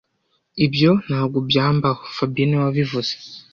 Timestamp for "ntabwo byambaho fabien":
1.05-2.47